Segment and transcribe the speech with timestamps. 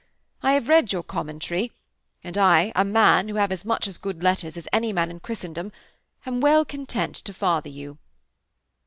[0.41, 1.71] I have read your commentary,
[2.23, 5.19] and I, a man who have as much of good letters as any man in
[5.19, 5.71] Christendom,
[6.25, 7.99] am well content to father you.'